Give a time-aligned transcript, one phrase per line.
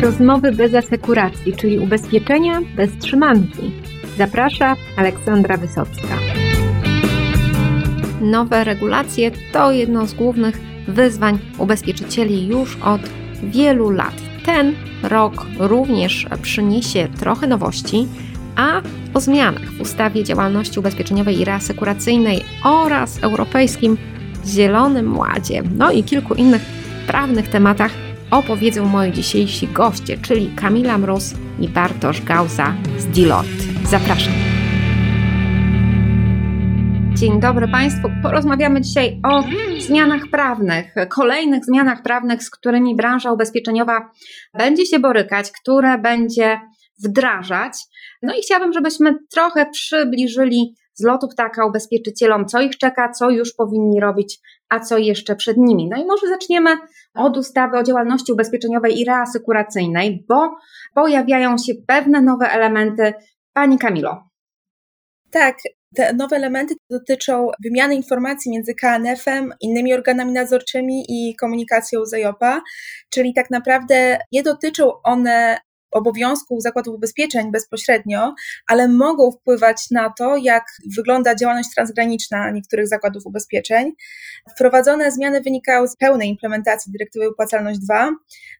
[0.00, 3.72] Rozmowy bez asekuracji, czyli ubezpieczenia bez trzymanki.
[4.18, 6.18] Zaprasza Aleksandra Wysocka.
[8.20, 13.00] Nowe regulacje to jedno z głównych wyzwań ubezpieczycieli już od
[13.42, 14.14] wielu lat.
[14.46, 18.06] Ten rok również przyniesie trochę nowości,
[18.56, 18.82] a
[19.14, 23.96] o zmianach w ustawie działalności ubezpieczeniowej i reasekuracyjnej oraz Europejskim
[24.46, 26.62] Zielonym Ładzie, no i kilku innych
[27.06, 27.92] prawnych tematach
[28.30, 33.64] opowiedzą moi dzisiejsi goście, czyli Kamila Mróz i Bartosz Gauza z Deloitte.
[33.84, 34.32] Zapraszam.
[37.14, 38.08] Dzień dobry Państwu.
[38.22, 39.44] Porozmawiamy dzisiaj o
[39.78, 44.10] zmianach prawnych, kolejnych zmianach prawnych, z którymi branża ubezpieczeniowa
[44.58, 46.60] będzie się borykać, które będzie
[47.04, 47.72] wdrażać.
[48.22, 53.54] No i chciałabym, żebyśmy trochę przybliżyli z lotu ptaka ubezpieczycielom, co ich czeka, co już
[53.54, 55.88] powinni robić, a co jeszcze przed nimi.
[55.88, 56.70] No i może zaczniemy
[57.14, 60.50] od ustawy o działalności ubezpieczeniowej i reasykuracyjnej, bo
[60.94, 63.12] pojawiają się pewne nowe elementy.
[63.52, 64.30] Pani Kamilo.
[65.30, 65.56] Tak,
[65.94, 72.60] te nowe elementy dotyczą wymiany informacji między KNF-em, innymi organami nadzorczymi i komunikacją z EIOPA,
[73.10, 75.58] czyli tak naprawdę nie dotyczą one
[75.90, 78.34] obowiązków zakładów ubezpieczeń bezpośrednio,
[78.66, 80.64] ale mogą wpływać na to, jak
[80.96, 83.92] wygląda działalność transgraniczna niektórych zakładów ubezpieczeń.
[84.50, 88.10] Wprowadzone zmiany wynikają z pełnej implementacji dyrektywy Wypłacalność 2.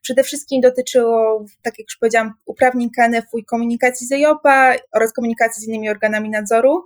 [0.01, 5.63] Przede wszystkim dotyczyło, tak jak już powiedziałam, uprawnień KNF-u i komunikacji z EIOPA oraz komunikacji
[5.63, 6.83] z innymi organami nadzoru.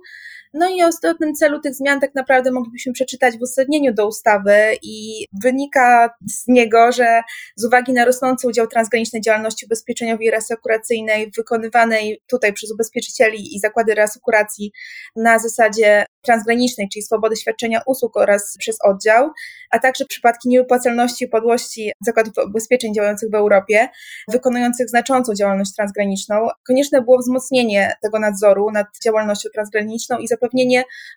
[0.58, 4.76] No i o istotnym celu tych zmian tak naprawdę moglibyśmy przeczytać w uzasadnieniu do ustawy
[4.82, 7.22] i wynika z niego, że
[7.56, 13.60] z uwagi na rosnący udział transgranicznej działalności ubezpieczeniowej i reasekuracyjnej wykonywanej tutaj przez ubezpieczycieli i
[13.60, 14.72] zakłady reasekuracji
[15.16, 19.30] na zasadzie transgranicznej, czyli swobody świadczenia usług oraz przez oddział,
[19.70, 23.88] a także przypadki niewypłacalności i upadłości zakładów ubezpieczeń działających w Europie,
[24.28, 30.45] wykonujących znaczącą działalność transgraniczną, konieczne było wzmocnienie tego nadzoru nad działalnością transgraniczną i zapewnienie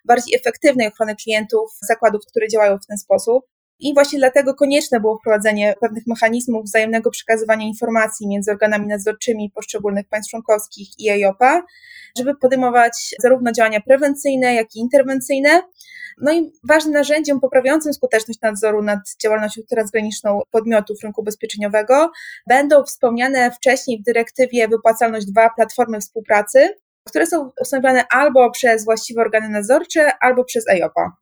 [0.04, 3.44] bardziej efektywnej ochrony klientów zakładów, które działają w ten sposób.
[3.80, 10.08] I właśnie dlatego konieczne było wprowadzenie pewnych mechanizmów wzajemnego przekazywania informacji między organami nadzorczymi poszczególnych
[10.08, 11.62] państw członkowskich i EIOPA,
[12.18, 15.62] żeby podejmować zarówno działania prewencyjne, jak i interwencyjne.
[16.22, 22.10] No i ważnym narzędziem poprawiającym skuteczność nadzoru nad działalnością transgraniczną podmiotów rynku ubezpieczeniowego
[22.48, 26.68] będą wspomniane wcześniej w dyrektywie Wypłacalność 2 platformy współpracy,
[27.08, 31.12] które są ustanowione albo przez właściwe organy nadzorcze, albo przez EIOPA.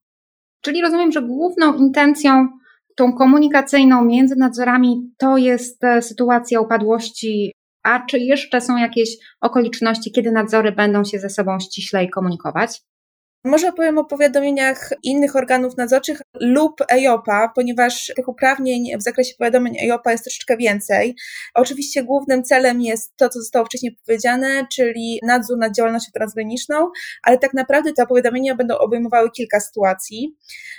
[0.60, 2.48] Czyli rozumiem, że główną intencją
[2.96, 7.52] tą komunikacyjną między nadzorami to jest e, sytuacja upadłości,
[7.82, 12.80] a czy jeszcze są jakieś okoliczności, kiedy nadzory będą się ze sobą ściślej komunikować?
[13.44, 19.78] Może opowiem o powiadomieniach innych organów nadzorczych lub EIOPA, ponieważ tych uprawnień w zakresie powiadomień
[19.78, 21.16] EIOPA jest troszeczkę więcej.
[21.54, 26.90] Oczywiście głównym celem jest to, co zostało wcześniej powiedziane, czyli nadzór nad działalnością transgraniczną,
[27.22, 30.36] ale tak naprawdę te powiadomienia będą obejmowały kilka sytuacji.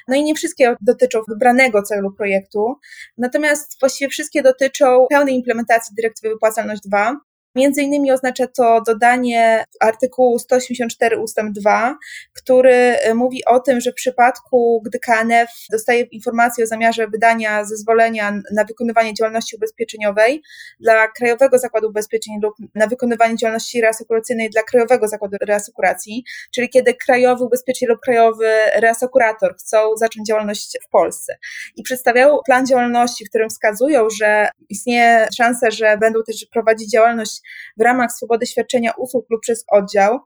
[0.07, 2.75] No i nie wszystkie dotyczą wybranego celu projektu,
[3.17, 7.19] natomiast właściwie wszystkie dotyczą pełnej implementacji dyrektywy Wypłacalność 2.
[7.55, 11.37] Między innymi oznacza to dodanie artykułu 184 ust.
[11.51, 11.97] 2,
[12.33, 17.65] który e, mówi o tym, że w przypadku, gdy KNF dostaje informację o zamiarze wydania
[17.65, 20.41] zezwolenia na wykonywanie działalności ubezpieczeniowej
[20.79, 26.93] dla Krajowego Zakładu Ubezpieczeń lub na wykonywanie działalności reasekuracyjnej dla Krajowego Zakładu Reasekuracji, czyli kiedy
[26.93, 31.37] krajowy ubezpieczyciel lub krajowy reasekurator chcą zacząć działalność w Polsce
[31.75, 37.38] i przedstawiają plan działalności, w którym wskazują, że istnieje szansa, że będą też prowadzić działalność
[37.77, 40.19] w ramach swobody świadczenia usług lub przez oddział,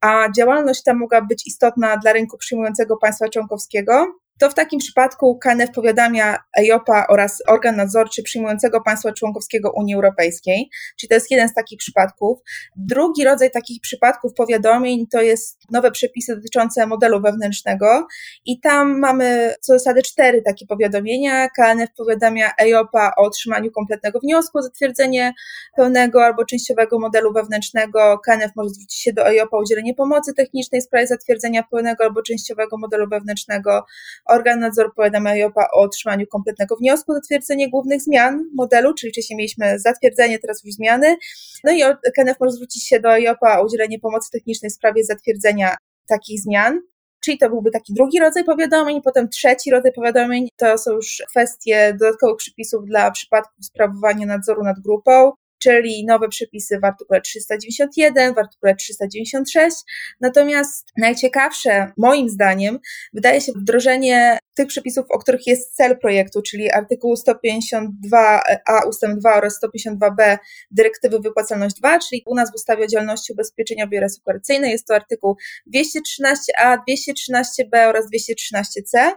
[0.00, 4.06] a działalność ta mogła być istotna dla rynku przyjmującego państwa członkowskiego,
[4.38, 10.70] to w takim przypadku KNF powiadamia EIOPA oraz organ nadzorczy przyjmującego państwa członkowskiego Unii Europejskiej,
[10.96, 12.38] czyli to jest jeden z takich przypadków.
[12.76, 18.06] Drugi rodzaj takich przypadków powiadomień to jest nowe przepisy dotyczące modelu wewnętrznego
[18.44, 21.48] i tam mamy co zasady cztery takie powiadomienia.
[21.48, 25.34] KNF powiadamia EIOPA o otrzymaniu kompletnego wniosku o zatwierdzenie
[25.76, 28.18] pełnego albo częściowego modelu wewnętrznego.
[28.24, 32.22] KNF może zwrócić się do EIOPA o udzielenie pomocy technicznej w sprawie zatwierdzenia pełnego albo
[32.22, 33.84] częściowego modelu wewnętrznego
[34.28, 39.36] Organ nadzoru powiadamia EIOPA o otrzymaniu kompletnego wniosku o zatwierdzenie głównych zmian modelu, czyli wcześniej
[39.36, 41.16] mieliśmy zatwierdzenie, teraz już zmiany.
[41.64, 41.82] No i
[42.16, 45.76] KNF może zwrócić się do EIOPA o udzielenie pomocy technicznej w sprawie zatwierdzenia
[46.08, 46.80] takich zmian.
[47.20, 51.96] Czyli to byłby taki drugi rodzaj powiadomień, potem trzeci rodzaj powiadomień to są już kwestie
[52.00, 58.38] dodatkowych przepisów dla przypadków sprawowania nadzoru nad grupą, czyli nowe przepisy w artykule 391, w
[58.38, 59.76] artykule 396.
[60.20, 62.78] Natomiast najciekawsze, moim zdaniem,
[63.12, 69.36] wydaje się wdrożenie tych przepisów, o których jest cel projektu, czyli artykuł 152a ustęp 2
[69.36, 70.38] oraz 152b
[70.70, 75.36] dyrektywy wypłacalność 2, czyli u nas w ustawie o działalności ubezpieczeniowej reasekuracyjnej jest to artykuł
[75.74, 79.12] 213a, 213b oraz 213c.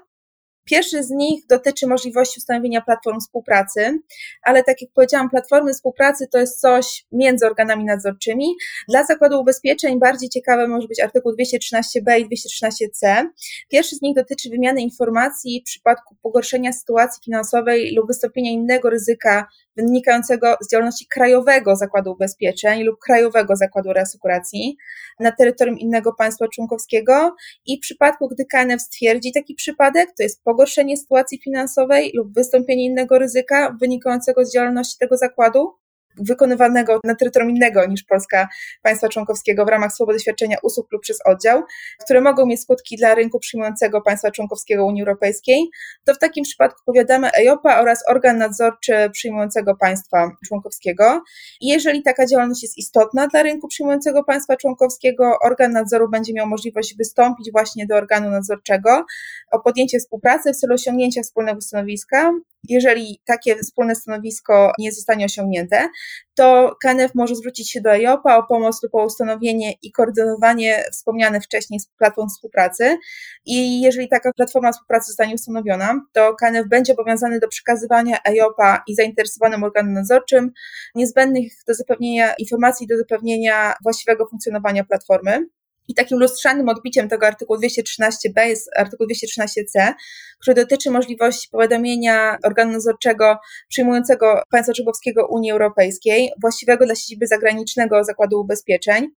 [0.72, 4.00] Pierwszy z nich dotyczy możliwości ustanowienia platform współpracy,
[4.44, 8.56] ale tak jak powiedziałam, platformy współpracy to jest coś między organami nadzorczymi.
[8.90, 13.28] Dla zakładu ubezpieczeń bardziej ciekawe może być artykuł 213b i 213c.
[13.70, 19.48] Pierwszy z nich dotyczy wymiany informacji w przypadku pogorszenia sytuacji finansowej lub wystąpienia innego ryzyka
[19.78, 24.78] wynikającego z działalności krajowego zakładu ubezpieczeń lub krajowego zakładu reasekuracji
[25.20, 27.36] na terytorium innego państwa członkowskiego
[27.66, 30.61] i w przypadku, gdy KNF stwierdzi taki przypadek, to jest pogorszenie
[30.98, 35.74] sytuacji finansowej lub wystąpienie innego ryzyka wynikającego z działalności tego zakładu,
[36.18, 38.48] wykonywanego na terytorium innego niż Polska
[38.82, 41.64] państwa członkowskiego w ramach swobody świadczenia usług lub przez oddział,
[42.04, 45.70] które mogą mieć skutki dla rynku przyjmującego państwa członkowskiego Unii Europejskiej,
[46.06, 51.24] to w takim przypadku powiadamy EIOPA oraz organ nadzorczy przyjmującego państwa członkowskiego.
[51.62, 56.98] Jeżeli taka działalność jest istotna dla rynku przyjmującego państwa członkowskiego, organ nadzoru będzie miał możliwość
[56.98, 59.06] wystąpić właśnie do organu nadzorczego
[59.52, 62.34] o podjęcie współpracy w celu osiągnięcia wspólnego stanowiska
[62.70, 65.90] jeżeli takie wspólne stanowisko nie zostanie osiągnięte,
[66.36, 71.44] to KNF może zwrócić się do EIOPA o pomoc lub o ustanowienie i koordynowanie wspomnianych
[71.44, 72.98] wcześniej platform współpracy.
[73.46, 78.96] I jeżeli taka platforma współpracy zostanie ustanowiona, to KNF będzie obowiązany do przekazywania EIOPA i
[78.96, 80.52] zainteresowanym organom nadzorczym
[80.96, 85.46] niezbędnych do zapewnienia informacji, do zapewnienia właściwego funkcjonowania platformy.
[85.88, 89.94] I takim lustrzanym odbiciem tego artykułu 213b jest artykuł 213c,
[90.42, 93.38] który dotyczy możliwości powiadomienia organu nadzorczego
[93.70, 99.12] przyjmującego państwa członkowskiego Unii Europejskiej, właściwego dla siedziby zagranicznego zakładu ubezpieczeń,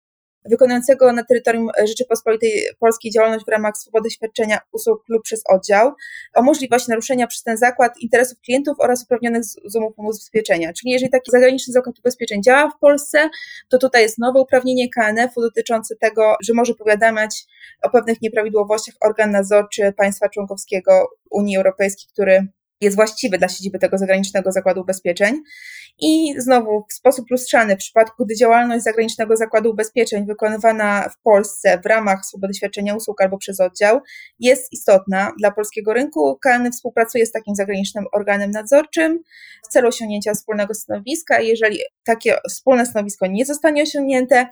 [0.44, 5.92] wykonującego na terytorium Rzeczypospolitej Polskiej działalność w ramach swobody świadczenia usług lub przez oddział,
[6.34, 10.72] o możliwość naruszenia przez ten zakład interesów klientów oraz uprawnionych z umów ubezpieczenia.
[10.72, 13.30] Czyli jeżeli taki zagraniczny zakład ubezpieczeń działa w Polsce,
[13.68, 17.44] to tutaj jest nowe uprawnienie KNF-u dotyczące tego, że może powiadamiać
[17.82, 22.46] o pewnych nieprawidłowościach organ nadzorczy państwa członkowskiego Unii Europejskiej, który
[22.82, 25.42] jest właściwy dla siedziby tego zagranicznego zakładu ubezpieczeń.
[26.00, 31.80] I znowu w sposób lustrzany, w przypadku gdy działalność zagranicznego zakładu ubezpieczeń wykonywana w Polsce
[31.84, 34.00] w ramach swobody świadczenia usług albo przez oddział
[34.40, 39.20] jest istotna dla polskiego rynku, KN współpracuje z takim zagranicznym organem nadzorczym
[39.64, 41.40] w celu osiągnięcia wspólnego stanowiska.
[41.40, 44.46] Jeżeli takie wspólne stanowisko nie zostanie osiągnięte,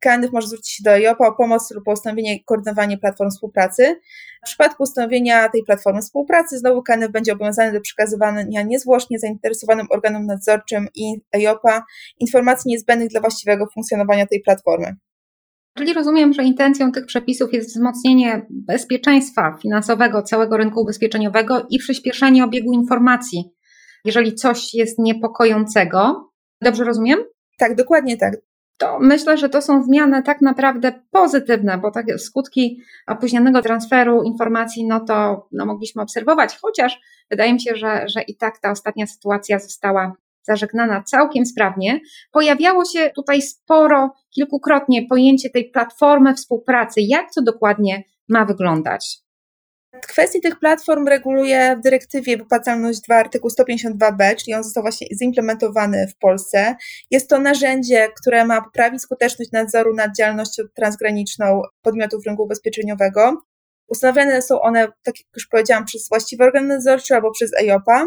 [0.00, 4.00] KNF może zwrócić się do EIOPA o pomoc lub ustanowienie i koordynowanie platform współpracy.
[4.42, 10.26] W przypadku ustanowienia tej platformy współpracy znowu KNF będzie obowiązany do przekazywania niezwłocznie zainteresowanym organom
[10.26, 11.84] nadzorczym i EIOPA
[12.20, 14.96] informacji niezbędnych dla właściwego funkcjonowania tej platformy.
[15.78, 22.44] Czyli rozumiem, że intencją tych przepisów jest wzmocnienie bezpieczeństwa finansowego całego rynku ubezpieczeniowego i przyspieszenie
[22.44, 23.44] obiegu informacji,
[24.04, 26.30] jeżeli coś jest niepokojącego.
[26.64, 27.18] Dobrze rozumiem?
[27.58, 28.34] Tak, dokładnie tak
[28.78, 34.86] to myślę, że to są zmiany tak naprawdę pozytywne, bo takie skutki opóźnionego transferu informacji,
[34.86, 37.00] no to no, mogliśmy obserwować, chociaż
[37.30, 42.00] wydaje mi się, że, że i tak ta ostatnia sytuacja została zażegnana całkiem sprawnie.
[42.32, 47.00] Pojawiało się tutaj sporo, kilkukrotnie pojęcie tej platformy współpracy.
[47.00, 49.18] Jak to dokładnie ma wyglądać?
[50.02, 56.06] Kwestie tych platform reguluje w dyrektywie wypłacalność 2 artykuł 152b, czyli on został właśnie zimplementowany
[56.08, 56.76] w Polsce.
[57.10, 63.42] Jest to narzędzie, które ma poprawić skuteczność nadzoru nad działalnością transgraniczną podmiotów rynku ubezpieczeniowego.
[63.88, 68.06] Ustanawiane są one, tak jak już powiedziałam, przez właściwy organ nadzorczy albo przez EIOPA.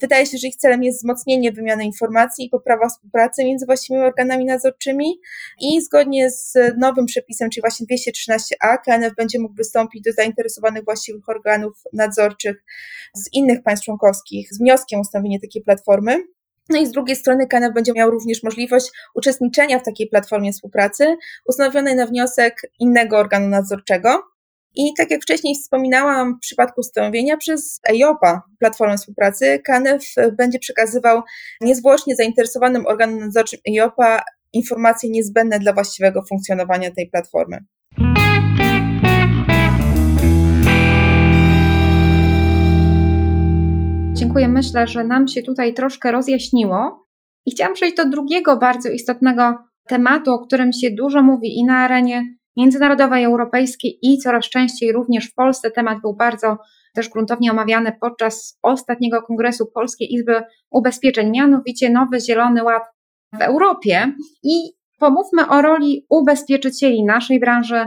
[0.00, 4.44] Wydaje się, że ich celem jest wzmocnienie wymiany informacji i poprawa współpracy między właściwymi organami
[4.44, 5.20] nadzorczymi
[5.60, 11.28] i zgodnie z nowym przepisem, czyli właśnie 213a, KNF będzie mógł wystąpić do zainteresowanych właściwych
[11.28, 12.64] organów nadzorczych
[13.14, 16.16] z innych państw członkowskich z wnioskiem o ustanowienie takiej platformy.
[16.68, 21.16] No i z drugiej strony KNF będzie miał również możliwość uczestniczenia w takiej platformie współpracy
[21.46, 24.31] ustanowionej na wniosek innego organu nadzorczego.
[24.74, 30.02] I tak jak wcześniej wspominałam, w przypadku ustanowienia przez EIOPA, Platformę Współpracy, KNF
[30.38, 31.22] będzie przekazywał
[31.60, 37.58] niezwłocznie zainteresowanym organom nadzorczym EIOPA informacje niezbędne dla właściwego funkcjonowania tej platformy.
[44.12, 44.48] Dziękuję.
[44.48, 47.06] Myślę, że nam się tutaj troszkę rozjaśniło.
[47.46, 51.78] I chciałam przejść do drugiego bardzo istotnego tematu, o którym się dużo mówi i na
[51.78, 52.24] arenie
[52.56, 55.70] międzynarodowej, europejskiej i coraz częściej również w Polsce.
[55.70, 56.58] Temat był bardzo
[56.94, 62.82] też gruntownie omawiany podczas ostatniego kongresu Polskiej Izby Ubezpieczeń, mianowicie nowy Zielony Ład
[63.32, 67.86] w Europie i pomówmy o roli ubezpieczycieli naszej branży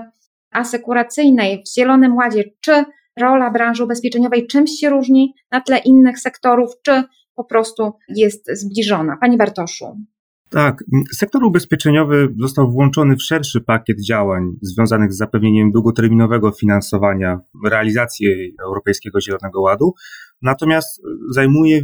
[0.52, 2.44] asekuracyjnej w Zielonym Ładzie.
[2.62, 2.86] Czy
[3.20, 7.04] rola branży ubezpieczeniowej czymś się różni na tle innych sektorów, czy
[7.36, 9.18] po prostu jest zbliżona?
[9.22, 9.86] Pani Bartoszu.
[10.56, 10.84] Tak,
[11.14, 19.22] sektor ubezpieczeniowy został włączony w szerszy pakiet działań związanych z zapewnieniem długoterminowego finansowania realizacji Europejskiego
[19.22, 19.94] Zielonego Ładu,
[20.42, 21.82] natomiast zajmuje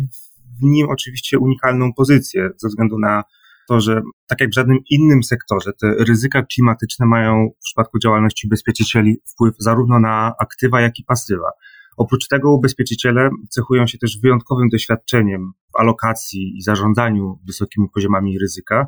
[0.61, 3.23] w nim oczywiście unikalną pozycję ze względu na
[3.67, 8.47] to, że tak jak w żadnym innym sektorze, te ryzyka klimatyczne mają w przypadku działalności
[8.47, 11.51] ubezpieczycieli wpływ zarówno na aktywa, jak i pasywa.
[11.97, 18.85] Oprócz tego ubezpieczyciele cechują się też wyjątkowym doświadczeniem w alokacji i zarządzaniu wysokimi poziomami ryzyka.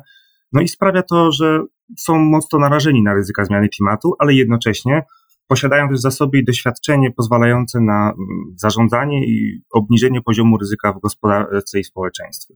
[0.52, 1.62] No i sprawia to, że
[1.98, 5.02] są mocno narażeni na ryzyka zmiany klimatu, ale jednocześnie
[5.48, 8.16] posiadają też zasoby i doświadczenie pozwalające na mm,
[8.56, 12.54] zarządzanie i obniżenie poziomu ryzyka w gospodarce i społeczeństwie.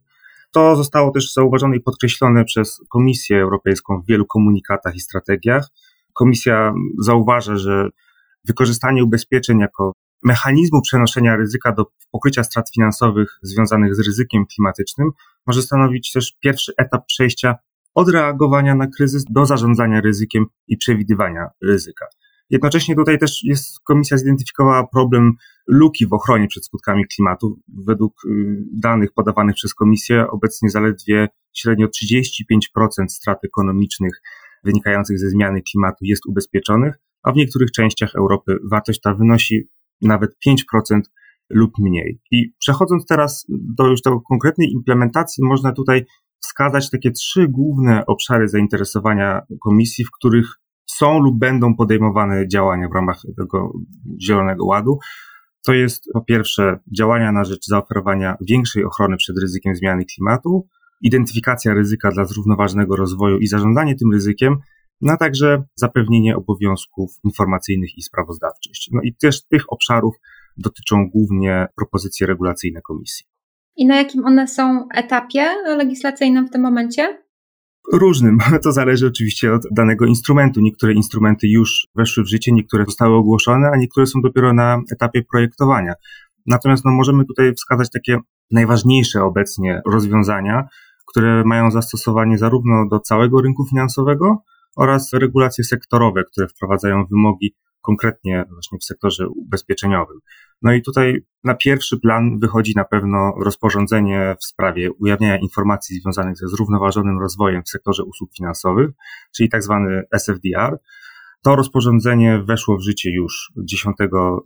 [0.52, 5.69] To zostało też zauważone i podkreślone przez Komisję Europejską w wielu komunikatach i strategiach.
[6.12, 7.88] Komisja zauważa, że
[8.45, 15.10] wykorzystanie ubezpieczeń jako mechanizmu przenoszenia ryzyka do pokrycia strat finansowych związanych z ryzykiem klimatycznym
[15.46, 17.54] może stanowić też pierwszy etap przejścia
[17.94, 22.06] od reagowania na kryzys do zarządzania ryzykiem i przewidywania ryzyka.
[22.50, 25.32] Jednocześnie tutaj też jest, komisja zidentyfikowała problem
[25.66, 27.60] luki w ochronie przed skutkami klimatu.
[27.87, 28.28] Według y,
[28.72, 34.22] danych podawanych przez komisję obecnie zaledwie średnio 35% strat ekonomicznych
[34.64, 39.68] wynikających ze zmiany klimatu jest ubezpieczonych, a w niektórych częściach Europy wartość ta wynosi
[40.02, 41.00] nawet 5%
[41.50, 42.21] lub mniej.
[42.31, 46.05] I przechodząc teraz do już tego konkretnej implementacji, można tutaj
[46.40, 50.47] wskazać takie trzy główne obszary zainteresowania komisji, w których
[50.87, 53.73] są lub będą podejmowane działania w ramach tego
[54.23, 54.99] Zielonego Ładu.
[55.67, 60.69] To jest po pierwsze działania na rzecz zaoferowania większej ochrony przed ryzykiem zmiany klimatu,
[61.02, 64.57] identyfikacja ryzyka dla zrównoważonego rozwoju i zarządzanie tym ryzykiem,
[65.00, 68.90] no a także zapewnienie obowiązków informacyjnych i sprawozdawczość.
[68.93, 70.14] No i też tych obszarów
[70.57, 73.26] dotyczą głównie propozycje regulacyjne Komisji.
[73.76, 77.19] I na jakim one są etapie legislacyjnym w tym momencie?
[77.93, 78.38] Różnym.
[78.64, 80.61] To zależy oczywiście od danego instrumentu.
[80.61, 85.23] Niektóre instrumenty już weszły w życie, niektóre zostały ogłoszone, a niektóre są dopiero na etapie
[85.31, 85.95] projektowania.
[86.47, 88.19] Natomiast no, możemy tutaj wskazać takie
[88.50, 90.69] najważniejsze obecnie rozwiązania,
[91.07, 94.43] które mają zastosowanie zarówno do całego rynku finansowego,
[94.78, 100.18] oraz regulacje sektorowe, które wprowadzają wymogi konkretnie właśnie w sektorze ubezpieczeniowym.
[100.62, 106.37] No i tutaj na pierwszy plan wychodzi na pewno rozporządzenie w sprawie ujawniania informacji związanych
[106.37, 108.90] ze zrównoważonym rozwojem w sektorze usług finansowych,
[109.37, 110.78] czyli tak zwany SFDR,
[111.42, 113.97] to rozporządzenie weszło w życie już 10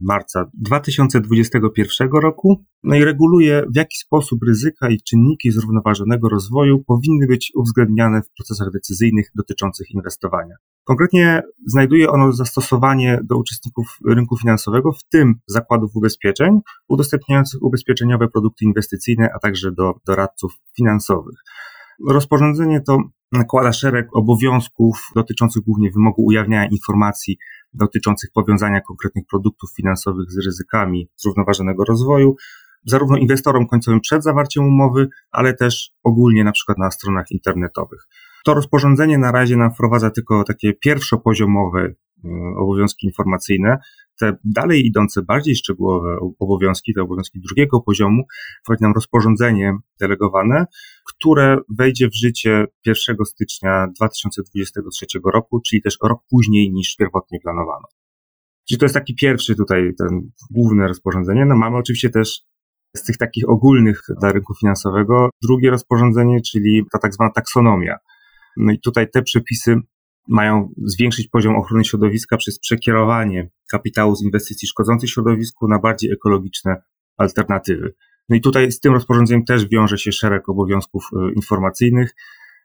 [0.01, 7.27] marca 2021 roku, no i reguluje, w jaki sposób ryzyka i czynniki zrównoważonego rozwoju powinny
[7.27, 10.55] być uwzględniane w procesach decyzyjnych dotyczących inwestowania.
[10.85, 18.65] Konkretnie znajduje ono zastosowanie do uczestników rynku finansowego, w tym zakładów ubezpieczeń, udostępniających ubezpieczeniowe produkty
[18.65, 21.39] inwestycyjne, a także do doradców finansowych.
[22.09, 22.99] Rozporządzenie to
[23.33, 27.39] nakłada szereg obowiązków dotyczących głównie wymogu ujawniania informacji
[27.73, 32.37] dotyczących powiązania konkretnych produktów finansowych z ryzykami zrównoważonego rozwoju,
[32.87, 38.07] zarówno inwestorom końcowym przed zawarciem umowy, ale też ogólnie na przykład na stronach internetowych.
[38.45, 41.95] To rozporządzenie na razie nam wprowadza tylko takie pierwszopoziomowe e,
[42.59, 43.79] obowiązki informacyjne,
[44.23, 48.23] te dalej idące, bardziej szczegółowe obowiązki, te obowiązki drugiego poziomu,
[48.65, 50.65] wchodzi nam rozporządzenie delegowane,
[51.09, 57.87] które wejdzie w życie 1 stycznia 2023 roku, czyli też rok później niż pierwotnie planowano.
[58.69, 61.45] Czyli to jest taki pierwszy tutaj, ten główne rozporządzenie.
[61.45, 62.43] No mamy oczywiście też
[62.97, 67.97] z tych takich ogólnych dla rynku finansowego drugie rozporządzenie, czyli ta tak zwana taksonomia.
[68.57, 69.77] No i tutaj te przepisy
[70.29, 76.83] mają zwiększyć poziom ochrony środowiska przez przekierowanie kapitału z inwestycji szkodzących środowisku na bardziej ekologiczne
[77.17, 77.95] alternatywy.
[78.29, 82.15] No i tutaj z tym rozporządzeniem też wiąże się szereg obowiązków e, informacyjnych,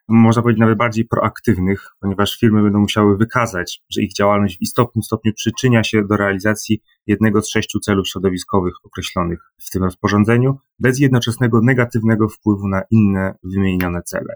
[0.09, 5.03] można powiedzieć nawet bardziej proaktywnych, ponieważ firmy będą musiały wykazać, że ich działalność w istotnym
[5.03, 10.99] stopniu przyczynia się do realizacji jednego z sześciu celów środowiskowych określonych w tym rozporządzeniu, bez
[10.99, 14.33] jednoczesnego negatywnego wpływu na inne wymienione cele.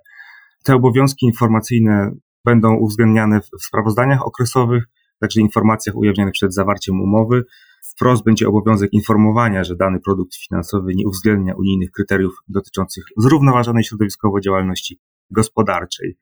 [0.63, 2.11] Te obowiązki informacyjne
[2.45, 4.83] będą uwzględniane w sprawozdaniach okresowych,
[5.19, 7.43] także informacjach ujawnionych przed zawarciem umowy.
[7.83, 14.39] Wprost będzie obowiązek informowania, że dany produkt finansowy nie uwzględnia unijnych kryteriów dotyczących zrównoważonej środowiskowo
[14.39, 16.17] działalności gospodarczej.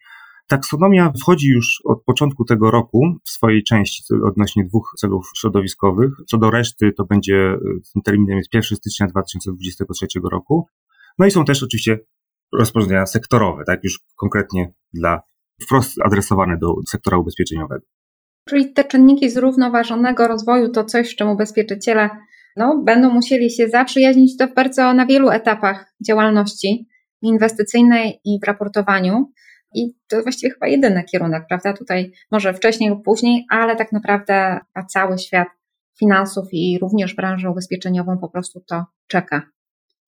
[0.48, 6.12] Taksonomia wchodzi już od początku tego roku w swojej części odnośnie dwóch celów środowiskowych.
[6.28, 7.58] Co do reszty, to będzie
[7.94, 10.68] tym terminem jest 1 stycznia 2023 roku.
[11.20, 12.00] No i są też oczywiście
[12.54, 15.22] rozporządzenia sektorowe, tak już konkretnie dla
[15.64, 17.86] wprost adresowane do sektora ubezpieczeniowego.
[18.50, 22.10] Czyli te czynniki zrównoważonego rozwoju to coś, z czym ubezpieczyciele
[22.58, 26.88] no, będą musieli się zaprzyjaźnić to bardzo na wielu etapach działalności
[27.22, 29.32] inwestycyjnej i w raportowaniu.
[29.76, 31.74] I to właściwie chyba jedyny kierunek, prawda?
[31.74, 35.48] Tutaj może wcześniej lub później, ale tak naprawdę cały świat
[36.00, 39.42] finansów i również branżę ubezpieczeniową po prostu to czeka.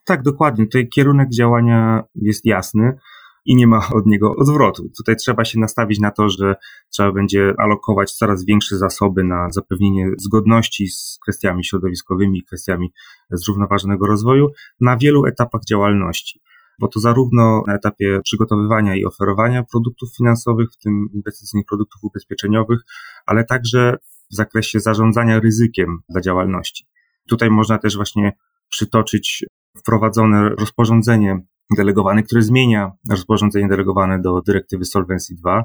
[0.03, 0.65] Tak, dokładnie.
[0.65, 2.98] Tutaj kierunek działania jest jasny
[3.45, 4.89] i nie ma od niego odwrotu.
[4.98, 6.55] Tutaj trzeba się nastawić na to, że
[6.89, 12.93] trzeba będzie alokować coraz większe zasoby na zapewnienie zgodności z kwestiami środowiskowymi, kwestiami
[13.31, 14.48] zrównoważonego rozwoju
[14.81, 16.41] na wielu etapach działalności.
[16.79, 22.79] Bo to zarówno na etapie przygotowywania i oferowania produktów finansowych, w tym inwestycyjnych produktów ubezpieczeniowych,
[23.25, 23.98] ale także
[24.31, 26.86] w zakresie zarządzania ryzykiem dla działalności.
[27.29, 28.33] Tutaj można też właśnie
[28.69, 29.45] przytoczyć
[29.77, 31.41] wprowadzone rozporządzenie
[31.78, 35.63] delegowane, które zmienia rozporządzenie delegowane do dyrektywy Solvency II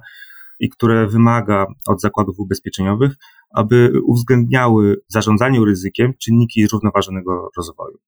[0.61, 3.13] i które wymaga od zakładów ubezpieczeniowych,
[3.55, 7.99] aby uwzględniały w zarządzaniu ryzykiem czynniki zrównoważonego rozwoju.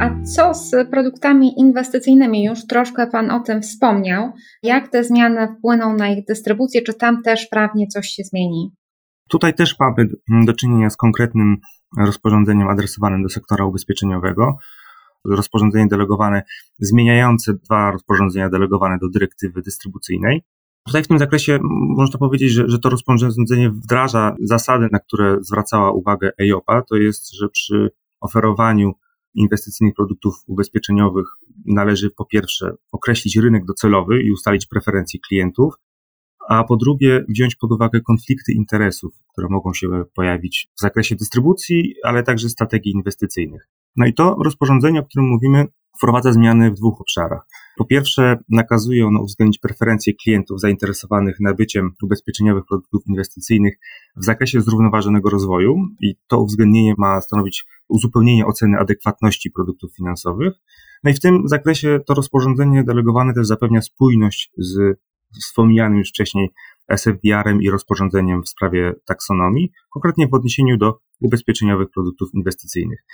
[0.00, 2.44] A co z produktami inwestycyjnymi?
[2.44, 4.32] Już troszkę Pan o tym wspomniał.
[4.62, 6.82] Jak te zmiany wpłyną na ich dystrybucję?
[6.82, 8.72] Czy tam też prawnie coś się zmieni?
[9.32, 10.08] Tutaj też mamy
[10.46, 11.56] do czynienia z konkretnym
[11.98, 14.56] rozporządzeniem adresowanym do sektora ubezpieczeniowego.
[15.24, 16.42] Rozporządzenie delegowane
[16.78, 20.42] zmieniające dwa rozporządzenia delegowane do dyrektywy dystrybucyjnej.
[20.86, 21.58] Tutaj w tym zakresie
[21.96, 27.34] można powiedzieć, że, że to rozporządzenie wdraża zasady, na które zwracała uwagę EIOPA, to jest,
[27.34, 28.92] że przy oferowaniu
[29.34, 31.26] inwestycyjnych produktów ubezpieczeniowych
[31.66, 35.74] należy po pierwsze określić rynek docelowy i ustalić preferencje klientów,
[36.48, 41.94] a po drugie wziąć pod uwagę konflikty interesów, które mogą się pojawić w zakresie dystrybucji,
[42.04, 43.68] ale także strategii inwestycyjnych.
[43.96, 47.46] No i to rozporządzenie, o którym mówimy, wprowadza zmiany w dwóch obszarach.
[47.76, 53.74] Po pierwsze, nakazuje ono uwzględnić preferencje klientów zainteresowanych nabyciem ubezpieczeniowych produktów inwestycyjnych
[54.16, 60.52] w zakresie zrównoważonego rozwoju i to uwzględnienie ma stanowić uzupełnienie oceny adekwatności produktów finansowych.
[61.04, 64.98] No i w tym zakresie to rozporządzenie delegowane też zapewnia spójność z
[65.40, 66.48] wspomnianym już wcześniej
[66.88, 73.04] SFDR-em i rozporządzeniem w sprawie taksonomii, konkretnie w odniesieniu do ubezpieczeniowych produktów inwestycyjnych.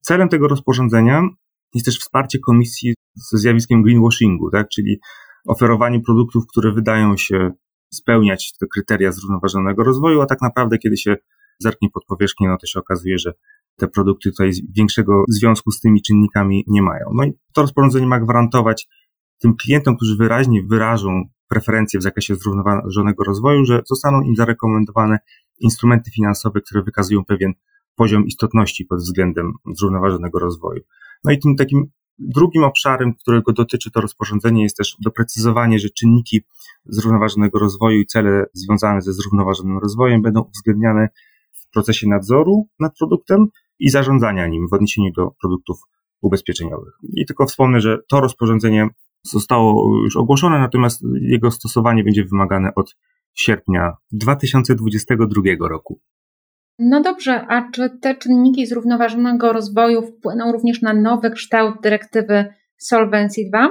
[0.00, 1.22] Celem tego rozporządzenia
[1.74, 4.68] jest też wsparcie komisji ze zjawiskiem greenwashingu, tak?
[4.68, 5.00] czyli
[5.48, 7.50] oferowanie produktów, które wydają się
[7.94, 11.16] spełniać te kryteria zrównoważonego rozwoju, a tak naprawdę, kiedy się
[11.58, 13.32] zerknie pod powierzchnię, no to się okazuje, że
[13.76, 17.10] te produkty tutaj większego związku z tymi czynnikami nie mają.
[17.14, 18.88] No i to rozporządzenie ma gwarantować
[19.38, 25.18] tym klientom, którzy wyraźnie wyrażą preferencje w zakresie zrównoważonego rozwoju, że zostaną im zarekomendowane
[25.60, 27.52] instrumenty finansowe, które wykazują pewien
[27.96, 30.82] poziom istotności pod względem zrównoważonego rozwoju.
[31.24, 36.40] No i tym takim drugim obszarem, którego dotyczy to rozporządzenie, jest też doprecyzowanie, że czynniki
[36.84, 41.08] zrównoważonego rozwoju i cele związane ze zrównoważonym rozwojem będą uwzględniane
[41.52, 43.46] w procesie nadzoru nad produktem
[43.78, 45.78] i zarządzania nim w odniesieniu do produktów
[46.20, 46.94] ubezpieczeniowych.
[47.16, 48.88] I tylko wspomnę, że to rozporządzenie
[49.30, 52.96] zostało już ogłoszone, natomiast jego stosowanie będzie wymagane od
[53.34, 56.00] sierpnia 2022 roku.
[56.78, 62.44] No dobrze, a czy te czynniki zrównoważonego rozwoju wpłyną również na nowy kształt dyrektywy
[62.78, 63.68] Solvency II?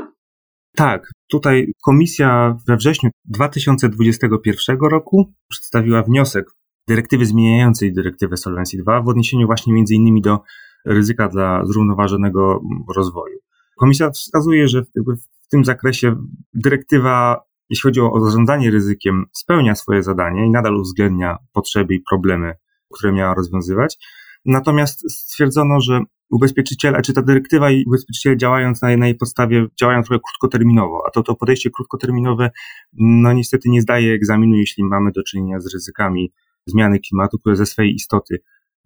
[0.76, 6.46] Tak, tutaj komisja we wrześniu 2021 roku przedstawiła wniosek
[6.88, 10.40] dyrektywy zmieniającej dyrektywę Solvency II w odniesieniu właśnie między innymi do
[10.86, 12.62] ryzyka dla zrównoważonego
[12.96, 13.40] rozwoju.
[13.78, 16.16] Komisja wskazuje, że w tym zakresie
[16.54, 22.54] dyrektywa, jeśli chodzi o zarządzanie ryzykiem, spełnia swoje zadanie i nadal uwzględnia potrzeby i problemy,
[22.94, 23.98] które miała rozwiązywać.
[24.46, 30.20] Natomiast stwierdzono, że ubezpieczyciele, czy ta dyrektywa i ubezpieczyciele działając na, jej podstawie, działają trochę
[30.20, 32.52] krótkoterminowo, a to, to podejście krótkoterminowe,
[32.94, 36.34] no niestety nie zdaje egzaminu, jeśli mamy do czynienia z ryzykami
[36.66, 38.38] zmiany klimatu, które ze swojej istoty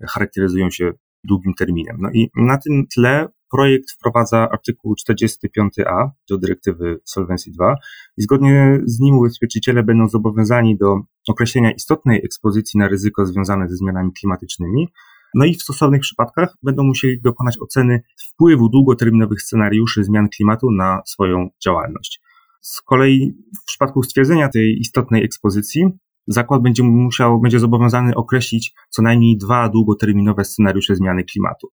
[0.09, 0.91] charakteryzują się
[1.23, 1.97] długim terminem.
[1.99, 7.75] No i na tym tle projekt wprowadza artykuł 45a do dyrektywy Solvency II
[8.17, 13.75] i zgodnie z nim ubezpieczyciele będą zobowiązani do określenia istotnej ekspozycji na ryzyko związane ze
[13.75, 14.87] zmianami klimatycznymi,
[15.35, 21.01] no i w stosownych przypadkach będą musieli dokonać oceny wpływu długoterminowych scenariuszy zmian klimatu na
[21.05, 22.21] swoją działalność.
[22.61, 25.83] Z kolei w przypadku stwierdzenia tej istotnej ekspozycji
[26.27, 31.67] zakład będzie musiał, będzie zobowiązany określić co najmniej dwa długoterminowe scenariusze zmiany klimatu.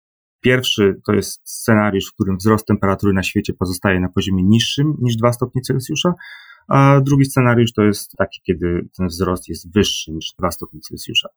[0.45, 5.17] Pierwszy to jest scenariusz, w którym wzrost temperatury na świecie pozostaje na poziomie niższym niż
[5.17, 6.15] 2 stopnie Celsjusza,
[6.69, 11.29] a drugi scenariusz to jest taki, kiedy ten wzrost jest wyższy niż 2 stopnie Celsjusza.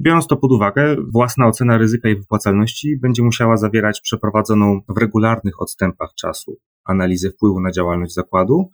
[0.00, 5.62] Biorąc to pod uwagę, własna ocena ryzyka i wypłacalności będzie musiała zawierać przeprowadzoną w regularnych
[5.62, 8.70] odstępach czasu analizę wpływu na działalność zakładu.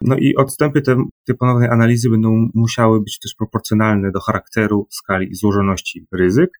[0.00, 5.30] No i odstępy te, tej ponownej analizy będą musiały być też proporcjonalne do charakteru, skali
[5.30, 6.50] i złożoności ryzyk,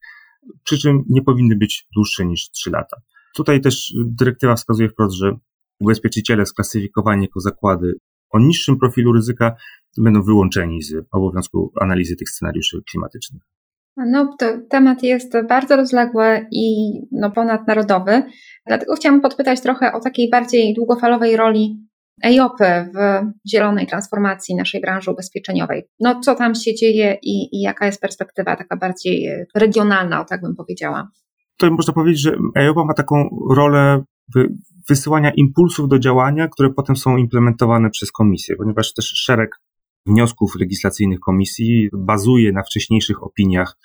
[0.64, 2.96] przy czym nie powinny być dłuższe niż 3 lata.
[3.35, 5.37] Tutaj też dyrektywa wskazuje wprost, że
[5.81, 7.92] ubezpieczyciele sklasyfikowani jako zakłady
[8.31, 9.57] o niższym profilu ryzyka
[9.98, 13.42] będą wyłączeni z obowiązku analizy tych scenariuszy klimatycznych.
[13.96, 18.22] No, to temat jest bardzo rozległy i no, ponadnarodowy,
[18.66, 21.89] dlatego chciałam podpytać trochę o takiej bardziej długofalowej roli
[22.24, 22.98] EIOPy w
[23.50, 25.88] zielonej transformacji naszej branży ubezpieczeniowej.
[26.00, 30.40] No, co tam się dzieje i, i jaka jest perspektywa taka bardziej regionalna, o tak
[30.40, 31.09] bym powiedziała?
[31.56, 34.02] To można powiedzieć, że EIOPA ma taką rolę
[34.88, 39.50] wysyłania impulsów do działania, które potem są implementowane przez komisję, ponieważ też szereg
[40.06, 43.76] wniosków legislacyjnych komisji bazuje na wcześniejszych opiniach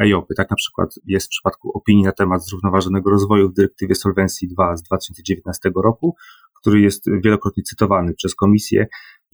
[0.00, 0.34] EIOPy.
[0.34, 4.76] Tak na przykład jest w przypadku opinii na temat zrównoważonego rozwoju w dyrektywie Solvency 2
[4.76, 6.16] z 2019 roku,
[6.60, 8.86] który jest wielokrotnie cytowany przez komisję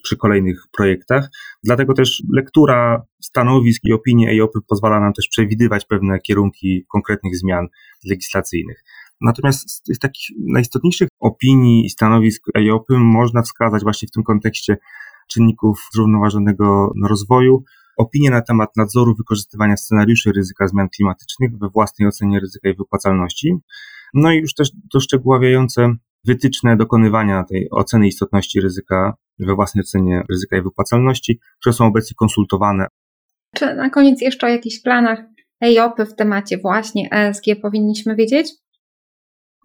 [0.03, 1.29] przy kolejnych projektach.
[1.65, 7.67] Dlatego też lektura stanowisk i opinii EIOPy pozwala nam też przewidywać pewne kierunki konkretnych zmian
[8.11, 8.85] legislacyjnych.
[9.21, 14.77] Natomiast z takich najistotniejszych opinii i stanowisk EIOPy można wskazać właśnie w tym kontekście
[15.29, 17.65] czynników zrównoważonego rozwoju,
[17.97, 23.57] opinie na temat nadzoru wykorzystywania scenariuszy ryzyka zmian klimatycznych we własnej ocenie ryzyka i wypłacalności,
[24.15, 25.95] no i już też doszczegóławiające
[26.27, 32.15] wytyczne dokonywania tej oceny istotności ryzyka we własnej ocenie ryzyka i wypłacalności, które są obecnie
[32.17, 32.87] konsultowane.
[33.57, 35.19] Czy na koniec jeszcze o jakichś planach
[35.61, 38.53] EIOPy w temacie właśnie ESG powinniśmy wiedzieć?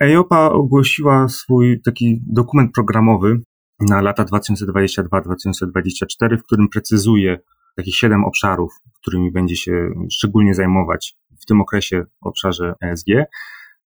[0.02, 3.42] EIOPA ogłosiła swój taki dokument programowy
[3.90, 7.40] na lata 2022-2024, w którym precyzuje
[7.76, 13.08] takich siedem obszarów, którymi będzie się szczególnie zajmować w tym okresie w obszarze ESG.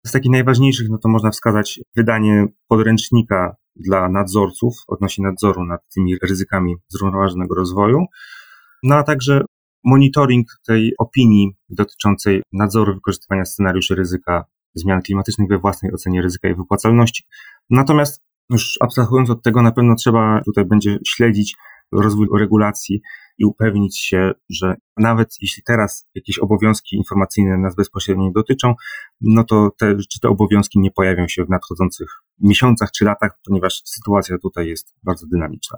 [0.07, 6.15] Z takich najważniejszych, no to można wskazać wydanie podręcznika dla nadzorców odnośnie nadzoru nad tymi
[6.23, 8.05] ryzykami zrównoważonego rozwoju,
[8.83, 9.41] no a także
[9.83, 16.55] monitoring tej opinii dotyczącej nadzoru wykorzystywania scenariuszy ryzyka zmian klimatycznych we własnej ocenie ryzyka i
[16.55, 17.23] wypłacalności.
[17.69, 21.55] Natomiast już abstrahując od tego, na pewno trzeba tutaj będzie śledzić
[21.91, 23.01] rozwój regulacji
[23.37, 28.73] i upewnić się, że nawet jeśli teraz jakieś obowiązki informacyjne nas bezpośrednio nie dotyczą,
[29.21, 33.81] no to te, czy te obowiązki nie pojawią się w nadchodzących miesiącach czy latach, ponieważ
[33.85, 35.77] sytuacja tutaj jest bardzo dynamiczna.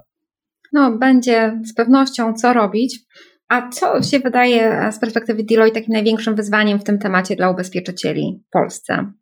[0.72, 2.98] No, będzie z pewnością co robić.
[3.48, 8.42] A co się wydaje z perspektywy Deloitte takim największym wyzwaniem w tym temacie dla ubezpieczycieli
[8.48, 9.12] w Polsce?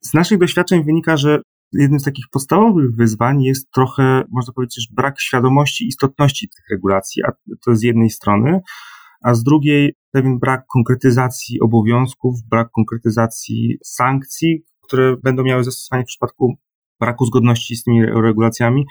[0.00, 1.40] Z naszych doświadczeń wynika, że
[1.72, 7.32] jednym z takich podstawowych wyzwań jest trochę, można powiedzieć, brak świadomości istotności tych regulacji, a
[7.64, 8.60] to z jednej strony,
[9.22, 16.06] a z drugiej pewien brak konkretyzacji obowiązków, brak konkretyzacji sankcji, które będą miały zastosowanie w
[16.06, 16.54] przypadku
[17.00, 18.86] braku zgodności z tymi regulacjami.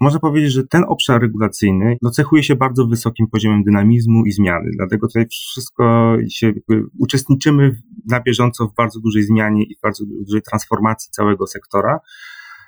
[0.00, 4.70] Można powiedzieć, że ten obszar regulacyjny no, cechuje się bardzo wysokim poziomem dynamizmu i zmiany.
[4.76, 6.52] Dlatego tutaj wszystko się
[6.98, 7.76] uczestniczymy
[8.10, 11.98] na bieżąco w bardzo dużej zmianie i w bardzo dużej transformacji całego sektora.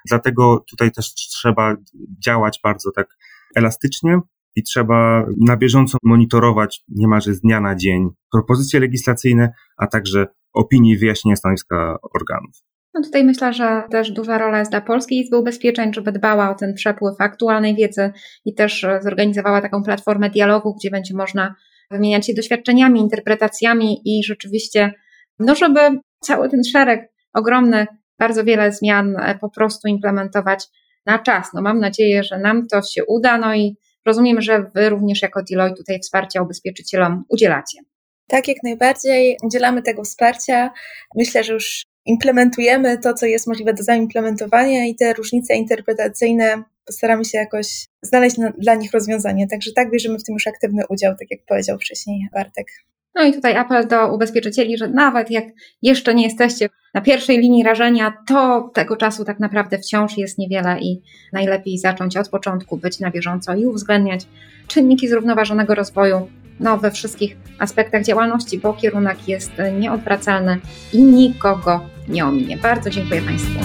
[0.08, 1.76] Dlatego tutaj też trzeba
[2.24, 3.16] działać bardzo tak
[3.56, 4.20] elastycznie
[4.56, 10.92] i trzeba na bieżąco monitorować niemalże z dnia na dzień propozycje legislacyjne, a także opinii
[10.92, 12.56] i wyjaśnienia stanowiska organów.
[12.94, 16.54] No tutaj myślę, że też duża rola jest dla Polskiej Izby Ubezpieczeń, żeby dbała o
[16.54, 18.12] ten przepływ aktualnej wiedzy
[18.44, 21.54] i też e, zorganizowała taką platformę dialogu, gdzie będzie można
[21.90, 24.92] wymieniać się doświadczeniami, interpretacjami i rzeczywiście,
[25.38, 25.80] no żeby
[26.20, 27.86] cały ten szereg ogromny,
[28.18, 30.66] bardzo wiele zmian e, po prostu implementować
[31.06, 31.52] na czas.
[31.54, 35.42] No mam nadzieję, że nam to się uda, no i rozumiem, że Wy również jako
[35.50, 37.78] Deloitte tutaj wsparcia ubezpieczycielom udzielacie.
[38.28, 40.70] Tak, jak najbardziej udzielamy tego wsparcia.
[41.16, 47.24] Myślę, że już implementujemy to, co jest możliwe do zaimplementowania i te różnice interpretacyjne postaramy
[47.24, 49.46] się jakoś znaleźć na, dla nich rozwiązanie.
[49.48, 52.66] Także tak bierzemy w tym już aktywny udział, tak jak powiedział wcześniej Bartek.
[53.14, 55.44] No i tutaj apel do ubezpieczycieli, że nawet jak
[55.82, 60.80] jeszcze nie jesteście na pierwszej linii rażenia, to tego czasu tak naprawdę wciąż jest niewiele
[60.80, 64.26] i najlepiej zacząć od początku być na bieżąco i uwzględniać
[64.68, 66.28] czynniki zrównoważonego rozwoju
[66.60, 70.58] no, we wszystkich aspektach działalności, bo kierunek jest nieodwracalny
[70.92, 72.56] i nikogo nie ominie.
[72.56, 73.58] Bardzo dziękuję Państwu.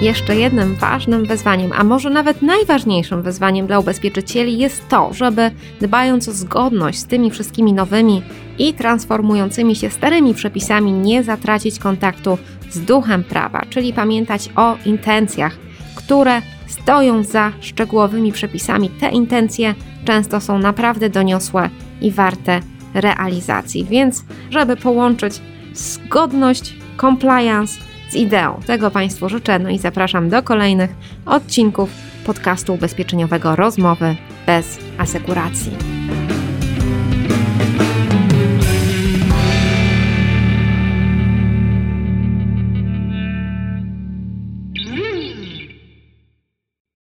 [0.00, 6.28] Jeszcze jednym ważnym wyzwaniem, a może nawet najważniejszym wyzwaniem dla ubezpieczycieli jest to, żeby dbając
[6.28, 8.22] o zgodność z tymi wszystkimi nowymi
[8.58, 12.38] i transformującymi się starymi przepisami, nie zatracić kontaktu
[12.70, 15.56] z duchem prawa, czyli pamiętać o intencjach,
[15.94, 18.90] które stoją za szczegółowymi przepisami.
[18.90, 22.60] Te intencje często są naprawdę doniosłe i warte
[22.96, 23.84] realizacji.
[23.84, 25.40] Więc, żeby połączyć
[25.74, 27.80] zgodność, compliance
[28.10, 29.58] z ideą, tego Państwu życzę.
[29.58, 30.90] No i zapraszam do kolejnych
[31.26, 31.90] odcinków
[32.26, 36.05] podcastu ubezpieczeniowego Rozmowy bez asekuracji.